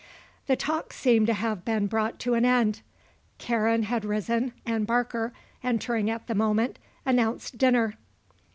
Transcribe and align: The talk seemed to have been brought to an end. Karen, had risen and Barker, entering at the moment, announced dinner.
The 0.47 0.55
talk 0.55 0.93
seemed 0.93 1.27
to 1.27 1.35
have 1.35 1.63
been 1.63 1.85
brought 1.85 2.17
to 2.21 2.33
an 2.33 2.43
end. 2.43 2.81
Karen, 3.37 3.83
had 3.83 4.03
risen 4.03 4.51
and 4.65 4.87
Barker, 4.87 5.31
entering 5.63 6.09
at 6.09 6.25
the 6.25 6.33
moment, 6.33 6.79
announced 7.05 7.59
dinner. 7.59 7.93